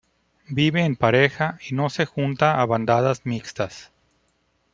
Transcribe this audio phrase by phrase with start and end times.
[0.49, 3.91] Vive en pareja y no se junta a bandadas mixtas.